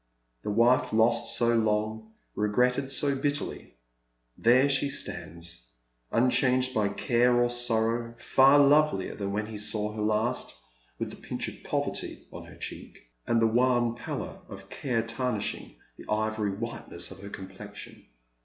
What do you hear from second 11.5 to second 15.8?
poverty on her cheek, and the wan pallor of care tarnishing